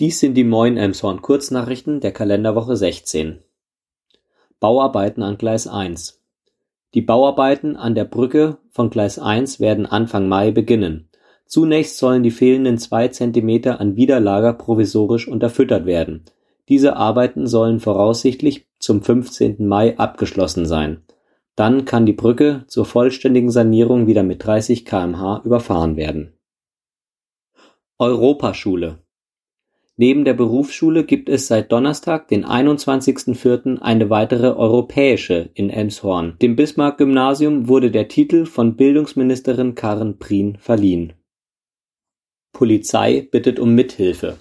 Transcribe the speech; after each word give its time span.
Dies 0.00 0.18
sind 0.18 0.32
die 0.32 0.44
Moin 0.44 0.78
Elmshorn 0.78 1.20
Kurznachrichten 1.20 2.00
der 2.00 2.12
Kalenderwoche 2.12 2.74
16. 2.74 3.40
Bauarbeiten 4.58 5.22
an 5.22 5.36
Gleis 5.36 5.66
1 5.66 6.22
Die 6.94 7.02
Bauarbeiten 7.02 7.76
an 7.76 7.94
der 7.94 8.06
Brücke 8.06 8.56
von 8.70 8.88
Gleis 8.88 9.18
1 9.18 9.60
werden 9.60 9.84
Anfang 9.84 10.26
Mai 10.26 10.52
beginnen. 10.52 11.10
Zunächst 11.44 11.98
sollen 11.98 12.22
die 12.22 12.30
fehlenden 12.30 12.78
zwei 12.78 13.08
Zentimeter 13.08 13.78
an 13.78 13.94
Widerlager 13.94 14.54
provisorisch 14.54 15.28
unterfüttert 15.28 15.84
werden. 15.84 16.24
Diese 16.70 16.96
Arbeiten 16.96 17.46
sollen 17.46 17.78
voraussichtlich 17.78 18.68
zum 18.78 19.02
15. 19.02 19.66
Mai 19.66 19.98
abgeschlossen 19.98 20.64
sein. 20.64 21.02
Dann 21.56 21.84
kann 21.84 22.06
die 22.06 22.14
Brücke 22.14 22.64
zur 22.68 22.86
vollständigen 22.86 23.50
Sanierung 23.50 24.06
wieder 24.06 24.22
mit 24.22 24.46
30 24.46 24.86
km/h 24.86 25.42
überfahren 25.44 25.96
werden. 25.96 26.32
Europaschule 27.98 29.00
Neben 30.02 30.24
der 30.24 30.32
Berufsschule 30.32 31.04
gibt 31.04 31.28
es 31.28 31.46
seit 31.46 31.70
Donnerstag, 31.70 32.26
den 32.28 32.46
21.04. 32.46 33.82
eine 33.82 34.08
weitere 34.08 34.46
Europäische 34.46 35.50
in 35.52 35.68
Elmshorn. 35.68 36.38
Dem 36.40 36.56
Bismarck-Gymnasium 36.56 37.68
wurde 37.68 37.90
der 37.90 38.08
Titel 38.08 38.46
von 38.46 38.76
Bildungsministerin 38.76 39.74
Karen 39.74 40.18
Prien 40.18 40.56
verliehen. 40.58 41.12
Polizei 42.54 43.28
bittet 43.30 43.58
um 43.60 43.74
Mithilfe. 43.74 44.38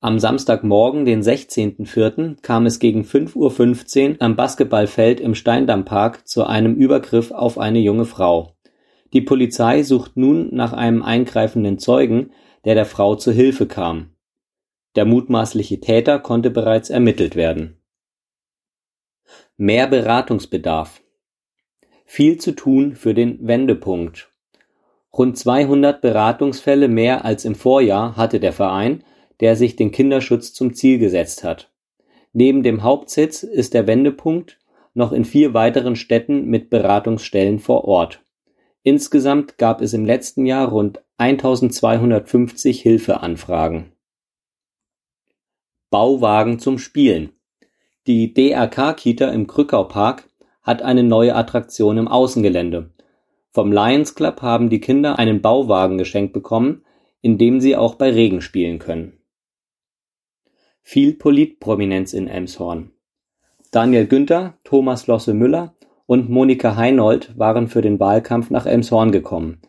Am 0.00 0.18
Samstagmorgen, 0.18 1.04
den 1.04 1.20
16.04., 1.20 2.40
kam 2.40 2.64
es 2.64 2.78
gegen 2.78 3.02
5.15 3.02 4.12
Uhr 4.12 4.16
am 4.20 4.34
Basketballfeld 4.34 5.20
im 5.20 5.34
Steindammpark 5.34 6.26
zu 6.26 6.44
einem 6.44 6.74
Übergriff 6.74 7.32
auf 7.32 7.58
eine 7.58 7.80
junge 7.80 8.06
Frau. 8.06 8.54
Die 9.12 9.20
Polizei 9.20 9.82
sucht 9.82 10.16
nun 10.16 10.48
nach 10.52 10.72
einem 10.72 11.02
eingreifenden 11.02 11.78
Zeugen, 11.78 12.30
der 12.64 12.74
der 12.74 12.86
Frau 12.86 13.14
zu 13.14 13.30
Hilfe 13.30 13.66
kam. 13.66 14.14
Der 14.98 15.04
mutmaßliche 15.04 15.78
Täter 15.78 16.18
konnte 16.18 16.50
bereits 16.50 16.90
ermittelt 16.90 17.36
werden. 17.36 17.80
Mehr 19.56 19.86
Beratungsbedarf 19.86 21.02
Viel 22.04 22.38
zu 22.38 22.50
tun 22.50 22.96
für 22.96 23.14
den 23.14 23.46
Wendepunkt. 23.46 24.28
Rund 25.16 25.38
200 25.38 26.00
Beratungsfälle 26.00 26.88
mehr 26.88 27.24
als 27.24 27.44
im 27.44 27.54
Vorjahr 27.54 28.16
hatte 28.16 28.40
der 28.40 28.52
Verein, 28.52 29.04
der 29.38 29.54
sich 29.54 29.76
den 29.76 29.92
Kinderschutz 29.92 30.52
zum 30.52 30.74
Ziel 30.74 30.98
gesetzt 30.98 31.44
hat. 31.44 31.70
Neben 32.32 32.64
dem 32.64 32.82
Hauptsitz 32.82 33.44
ist 33.44 33.74
der 33.74 33.86
Wendepunkt 33.86 34.58
noch 34.94 35.12
in 35.12 35.24
vier 35.24 35.54
weiteren 35.54 35.94
Städten 35.94 36.46
mit 36.46 36.70
Beratungsstellen 36.70 37.60
vor 37.60 37.84
Ort. 37.84 38.24
Insgesamt 38.82 39.58
gab 39.58 39.80
es 39.80 39.92
im 39.92 40.04
letzten 40.04 40.44
Jahr 40.44 40.68
rund 40.68 41.04
1250 41.18 42.82
Hilfeanfragen. 42.82 43.92
Bauwagen 45.90 46.58
zum 46.58 46.76
Spielen. 46.76 47.30
Die 48.06 48.34
DRK-Kita 48.34 49.30
im 49.30 49.46
Krückau-Park 49.46 50.28
hat 50.62 50.82
eine 50.82 51.02
neue 51.02 51.34
Attraktion 51.34 51.96
im 51.96 52.08
Außengelände. 52.08 52.90
Vom 53.52 53.72
Lions 53.72 54.14
Club 54.14 54.42
haben 54.42 54.68
die 54.68 54.80
Kinder 54.80 55.18
einen 55.18 55.40
Bauwagen 55.40 55.96
geschenkt 55.96 56.34
bekommen, 56.34 56.84
in 57.22 57.38
dem 57.38 57.62
sie 57.62 57.74
auch 57.74 57.94
bei 57.94 58.10
Regen 58.10 58.42
spielen 58.42 58.78
können. 58.78 59.14
Viel 60.82 61.14
Politprominenz 61.14 62.12
in 62.12 62.28
Elmshorn. 62.28 62.90
Daniel 63.70 64.06
Günther, 64.06 64.58
Thomas 64.64 65.06
Losse 65.06 65.32
Müller 65.32 65.74
und 66.04 66.28
Monika 66.28 66.76
Heinold 66.76 67.38
waren 67.38 67.66
für 67.66 67.80
den 67.80 67.98
Wahlkampf 67.98 68.50
nach 68.50 68.66
Elmshorn 68.66 69.10
gekommen. 69.10 69.62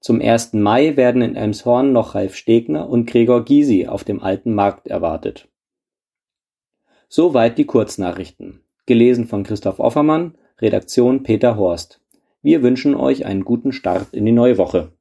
Zum 0.00 0.20
1. 0.20 0.54
Mai 0.54 0.96
werden 0.96 1.22
in 1.22 1.36
Elmshorn 1.36 1.92
noch 1.92 2.16
Ralf 2.16 2.34
Stegner 2.34 2.88
und 2.88 3.06
Gregor 3.06 3.44
Gysi 3.44 3.86
auf 3.86 4.02
dem 4.02 4.20
Alten 4.20 4.52
Markt 4.52 4.88
erwartet 4.88 5.46
Soweit 7.12 7.58
die 7.58 7.64
Kurznachrichten. 7.64 8.60
Gelesen 8.86 9.26
von 9.26 9.42
Christoph 9.42 9.80
Offermann, 9.80 10.36
Redaktion 10.60 11.24
Peter 11.24 11.56
Horst. 11.56 12.00
Wir 12.40 12.62
wünschen 12.62 12.94
euch 12.94 13.26
einen 13.26 13.42
guten 13.42 13.72
Start 13.72 14.14
in 14.14 14.26
die 14.26 14.30
neue 14.30 14.58
Woche 14.58 14.92